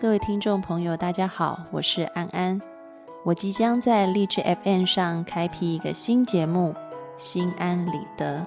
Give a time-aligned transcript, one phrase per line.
[0.00, 2.60] 各位听众朋友，大家好，我是安安。
[3.22, 6.72] 我即将在励志 FM 上开辟一个新节目
[7.16, 8.38] 《心安理得》。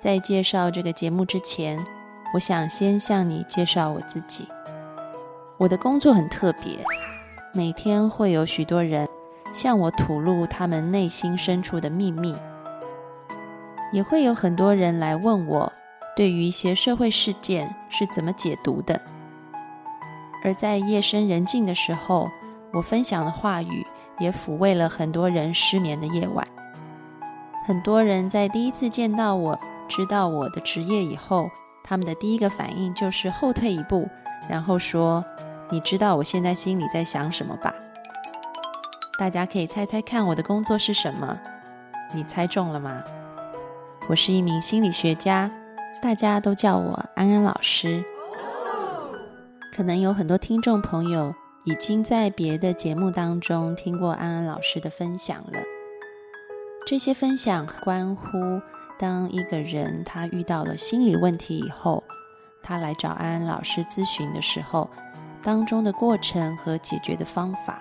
[0.00, 1.78] 在介绍这个节目之前，
[2.32, 4.48] 我想先向你介绍我自己。
[5.58, 6.78] 我的工作很特别，
[7.52, 9.06] 每天会有许多人
[9.52, 12.34] 向我吐露他们内心深处的秘密，
[13.92, 15.70] 也会有很多人来问我，
[16.16, 18.98] 对于一些社会事件是怎么解读的。
[20.48, 22.30] 而在夜深人静的时候，
[22.72, 23.86] 我分享的话语
[24.18, 26.46] 也抚慰了很多人失眠的夜晚。
[27.66, 31.50] 很多人在第一次见到我、知道我的职业以后，
[31.84, 34.08] 他们的第一个反应就是后退一步，
[34.48, 35.22] 然后说
[35.68, 37.74] ：“你知道我现在心里在想什么吧？”
[39.20, 41.38] 大家可以猜猜看，我的工作是什么？
[42.14, 43.04] 你猜中了吗？
[44.08, 45.50] 我是一名心理学家，
[46.00, 48.02] 大家都叫我安安老师。
[49.78, 55.60] 可能有很多听众朋友已经在别的节目当中听过安安老师的分享了。
[56.84, 58.26] 这些分享关乎
[58.98, 62.02] 当一个人他遇到了心理问题以后，
[62.60, 64.90] 他来找安安老师咨询的时候，
[65.44, 67.80] 当中的过程和解决的方法。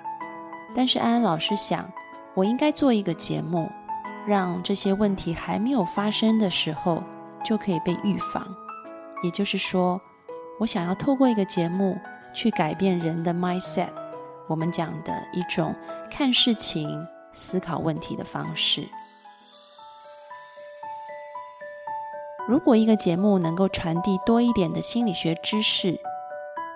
[0.75, 1.91] 但是安安老师想，
[2.35, 3.67] 我应该做一个节目，
[4.27, 7.03] 让这些问题还没有发生的时候
[7.43, 8.47] 就可以被预防。
[9.23, 9.99] 也就是说。
[10.59, 11.99] 我想要透过一个节目
[12.33, 13.89] 去改变人的 mindset，
[14.47, 15.75] 我们讲的一种
[16.09, 18.83] 看事情、思考问题的方式。
[22.47, 25.99] 如果一个节目能够传递多一点的心理学知识，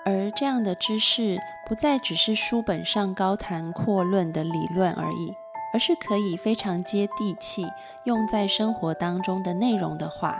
[0.05, 5.33] 而这样的知识不再只是书本上高谈阔论的理论而已，
[5.73, 7.65] 而是可以非常接地气
[8.03, 10.39] 用在生活当中的内容的话，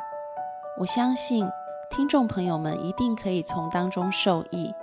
[0.79, 1.49] 我相信。
[1.91, 4.73] 听众朋友们一定可以从当中受益，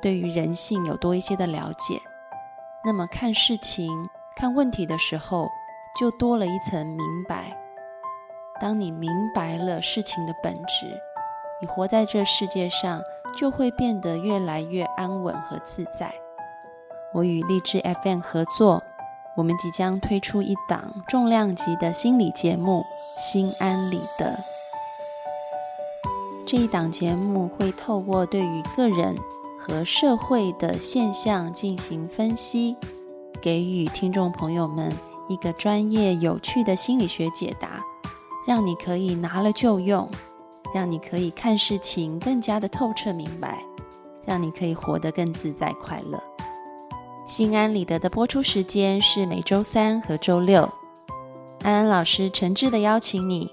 [0.00, 2.00] 对于人性有多一些的了解。
[2.82, 3.90] 那么看事情、
[4.34, 5.50] 看问题的时候，
[6.00, 7.54] 就多了一层明白。
[8.58, 10.86] 当你明白了事情的本质，
[11.60, 13.02] 你活在这世界上
[13.36, 16.10] 就会变得越来越安稳和自在。
[17.12, 18.82] 我与励志 FM 合作，
[19.36, 22.82] 我们即将推出一档重量级的心理节目
[23.20, 24.32] 《心安理得》。
[26.46, 29.16] 这一档节目会透过对于个人
[29.58, 32.76] 和社会的现象进行分析，
[33.42, 34.92] 给予听众朋友们
[35.28, 37.84] 一个专业有趣的心理学解答，
[38.46, 40.08] 让你可以拿了就用，
[40.72, 43.64] 让你可以看事情更加的透彻明白，
[44.24, 46.22] 让你可以活得更自在快乐。
[47.26, 50.72] 心安理得的播出时间是每周三和周六，
[51.64, 53.50] 安安老师诚挚的邀请你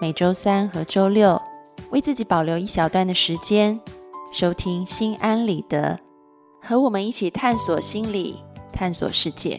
[0.00, 1.42] 每周三和周六。
[1.96, 3.80] 为自己保留一小段的时间，
[4.30, 5.98] 收听心安理得，
[6.60, 8.36] 和我们一起探索心理，
[8.70, 9.58] 探索世界。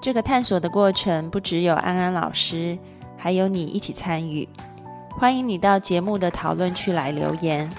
[0.00, 2.78] 这个探索的过程不只有安安老师，
[3.18, 4.48] 还有你一起参与。
[5.10, 7.70] 欢迎你到节目的讨论区来留言。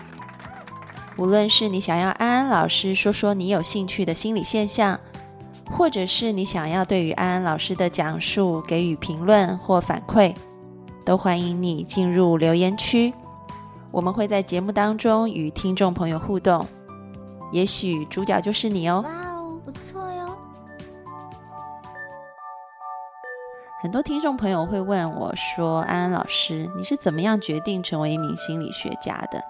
[1.17, 4.99] 无论是你想要安安老师说说你有兴趣的心理现象，
[5.65, 10.35] 或者是你想要对于安安老师的讲述给予评论或反馈，
[11.03, 13.11] 都欢迎你进入留言区。
[13.91, 16.65] 我们会在节目当中与听众朋友互动，
[17.51, 19.03] 也许主角就是你哦。
[19.05, 20.37] 哇哦，不错哟！
[23.81, 29.43] 很多听众朋友会问我说：“安安老师，你是怎么样决定成为一名心理学家的？”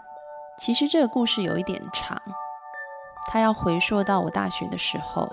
[0.58, 2.20] 其实这个故事有一点长，
[3.30, 5.32] 他要回溯到我大学的时候。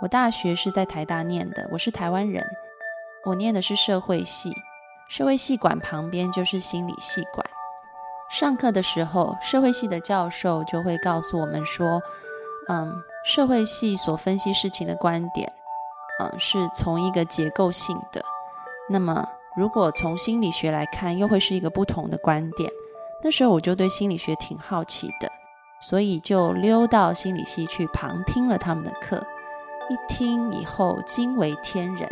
[0.00, 2.42] 我大学是在台大念的，我是台湾人，
[3.24, 4.52] 我念的是社会系，
[5.08, 7.44] 社会系馆旁边就是心理系馆。
[8.28, 12.02] 上课的时候，社会系的教授就会告诉我们说
[12.68, 12.94] ：“嗯，
[13.24, 15.50] 社会系所分析事情的观点，
[16.20, 18.22] 嗯，是从一个结构性的。
[18.90, 19.26] 那么，
[19.56, 22.70] 如果从心理学来看，又会是一个不同的观点。
[23.22, 25.30] 那时候我就对心理学挺好奇的，
[25.80, 29.16] 所以就溜到心理系去旁听了他们的课。
[29.88, 32.06] 一听以后惊为天人，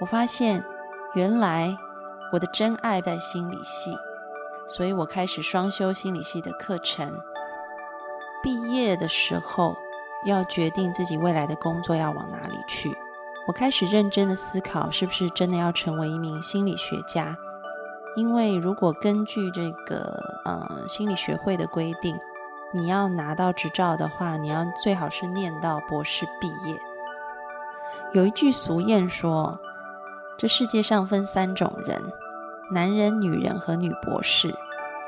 [0.00, 0.62] 我发现
[1.14, 1.72] 原来
[2.32, 3.96] 我的真爱在心理系，
[4.66, 7.12] 所以我开始双修心理系的课程。
[8.42, 9.76] 毕业的时候
[10.26, 12.94] 要决定自己未来的工作要往哪里去，
[13.46, 17.36] 我开始认真的思考，是不是真的要成为一名心理学家。
[18.16, 22.16] 因为如果根据这个呃心理学会的规定，
[22.72, 26.78] 你要拿到执照的话，你要最好是念到博士毕业。
[28.12, 29.58] 有一句俗谚说，
[30.38, 32.00] 这世界上分三种人：
[32.72, 34.54] 男人、女人和女博士。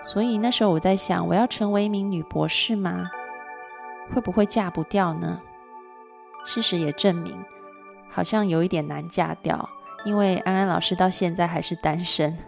[0.03, 3.11] 所以那时候我在想，我要成为一名女博士吗？
[4.15, 5.41] 会不会嫁不掉呢？
[6.45, 7.37] 事实也证明，
[8.09, 9.69] 好像有一点难嫁掉。
[10.05, 12.39] 因为安安老师到现在还是单身，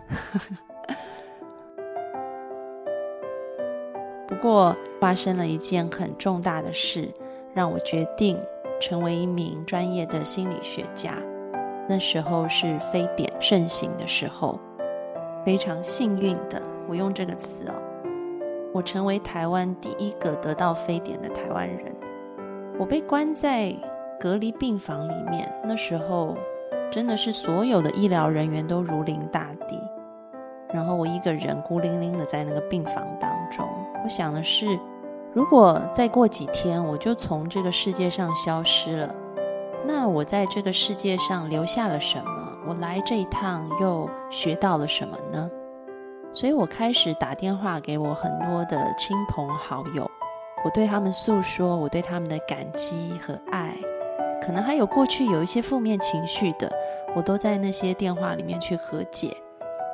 [4.28, 7.12] 不过发生了一件很重大的事，
[7.52, 8.38] 让我决定
[8.80, 11.14] 成为一名专业的心理学家。
[11.88, 14.60] 那时候是非典盛行的时候，
[15.44, 17.74] 非常幸运的，我用这个词哦，
[18.72, 21.94] 我成为台湾第一个得到非典的台湾人。
[22.78, 23.74] 我被关在
[24.20, 26.36] 隔离病房里面，那时候。
[26.90, 29.78] 真的是所有的医疗人员都如临大敌，
[30.72, 33.68] 然后我一个人孤零零的在那个病房当中。
[34.02, 34.66] 我想的是，
[35.34, 39.14] 如果再过几天我就从这个世界上消失了，
[39.86, 42.37] 那我在这个世界上留下了什么？
[42.66, 45.50] 我来这一趟又学到了什么呢？
[46.30, 50.10] 所以我开始打电话给我很多的亲朋好友，
[50.64, 53.74] 我对他们诉说我对他们的感激和爱。
[54.40, 56.70] 可能还有过去有一些负面情绪的，
[57.14, 59.36] 我都在那些电话里面去和解。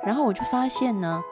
[0.04, 1.22] 然后我就发现呢，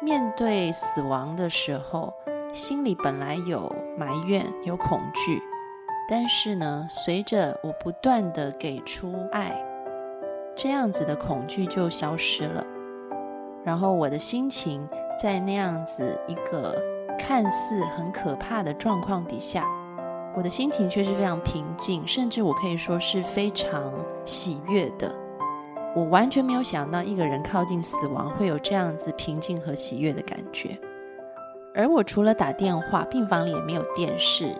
[0.00, 2.12] 面对死亡的时候，
[2.52, 5.42] 心里本来有埋怨、有恐惧，
[6.08, 9.54] 但是呢，随着我不断的给出爱，
[10.64, 12.64] 这样子的恐惧就消失了。
[13.62, 14.88] 然后我的心情
[15.22, 16.82] 在那样子一个
[17.18, 19.68] 看似很可怕的状况底下。
[20.34, 23.92] 我的心情却是非常平静，甚至我可以说是非常
[24.24, 25.14] 喜悦的。
[25.94, 30.78] 我完全没有想到一个人靠近死亡会有这样子平静和喜悦的感觉。
[31.74, 34.56] 而我除了打电话，病房里也没有电视，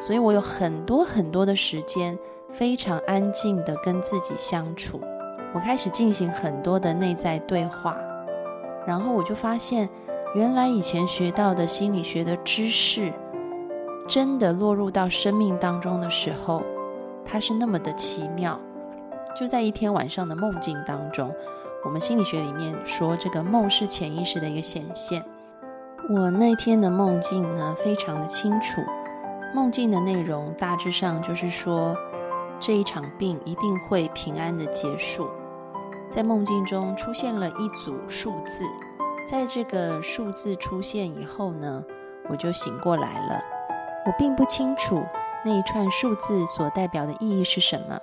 [0.00, 2.18] 所以我有很多很多的时间
[2.48, 4.98] 非常安静的跟自己相处。
[5.54, 7.96] 我开始进行很多的内在对话，
[8.84, 9.88] 然后我就发现，
[10.34, 13.12] 原来以前学到的心理学的知识。
[14.06, 16.62] 真的落入到生命当中的时候，
[17.24, 18.60] 它是那么的奇妙。
[19.34, 21.32] 就在一天晚上的梦境当中，
[21.84, 25.24] 我们心理学里面说，这个梦是潜意识的一个显现。
[26.10, 28.82] 我那天的梦境呢，非常的清楚。
[29.54, 31.96] 梦境的内容大致上就是说，
[32.60, 35.26] 这一场病一定会平安的结束。
[36.14, 38.64] 在梦境中出现了一组数字，
[39.26, 41.82] 在这个数字出现以后呢，
[42.30, 43.42] 我就醒过来了。
[44.06, 45.04] 我并不清楚
[45.44, 47.98] 那一串数字所代表的意义是什么。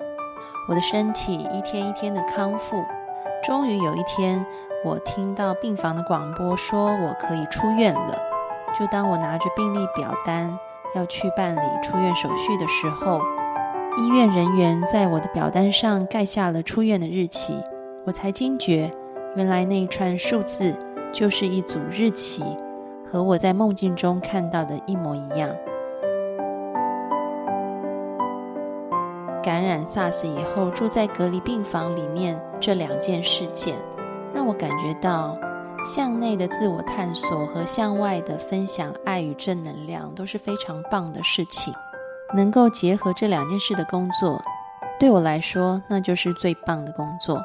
[0.68, 2.84] 我的身体一天一天的康复，
[3.42, 4.46] 终于有一天，
[4.84, 8.20] 我听到病房的广播说我可以出院了。
[8.78, 10.54] 就当我拿着病历表单
[10.96, 13.22] 要去办理出院手续的时候，
[13.98, 17.58] 医院人员在我的表单上盖下了出院的日期，
[18.04, 18.92] 我才惊觉，
[19.36, 20.76] 原来那一串数字
[21.14, 22.44] 就是一组日期，
[23.08, 25.50] 和我在梦境中看到的一模一样。
[29.44, 33.76] 感染 SARS 以后住在隔离病房里面，这两件事件
[34.34, 35.38] 让我感觉到
[35.86, 41.72] 向内的自我探索和向外的分享爱与正能量都是非常棒的事情。
[42.34, 44.42] 能够结合这两件事的工作，
[45.00, 47.40] 对我来说那就是最棒的工作。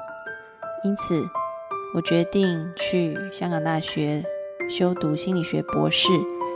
[0.86, 1.28] 因此，
[1.94, 4.24] 我决定去香港大学
[4.70, 6.08] 修读心理学博士，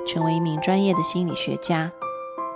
[0.06, 1.90] 成为一名专业的心理学家。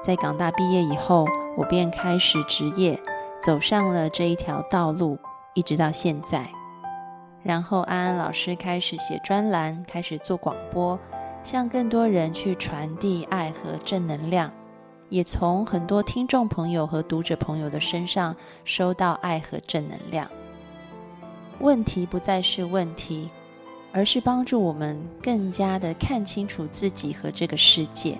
[0.00, 1.26] 在港大毕业以后。
[1.56, 3.00] 我便开始职业，
[3.40, 5.16] 走上了这一条道路，
[5.54, 6.50] 一直到现在。
[7.44, 10.98] 然后安安老师开始写专栏，开始做广播，
[11.44, 14.50] 向更多人去传递爱和正能量，
[15.10, 20.28] 也从很多听众朋友和读者朋友的身上收到爱和正能量。
[21.60, 23.30] 问题不再是问题，
[23.92, 28.18] 而是帮助我们更加的看清楚自己和这个世界。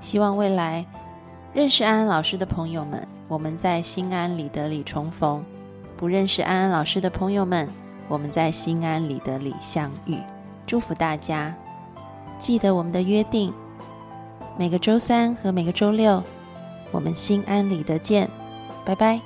[0.00, 0.84] 希望未来。
[1.54, 5.42] 认识安安老师的朋友们，我们在心安理得里重逢；
[5.96, 7.66] 不认识安安老师的朋友们，
[8.06, 10.18] 我们在心安理得里相遇。
[10.66, 11.52] 祝福大家，
[12.38, 13.52] 记得我们的约定，
[14.58, 16.22] 每个周三和每个周六，
[16.92, 18.28] 我们心安理得见，
[18.84, 19.18] 拜拜。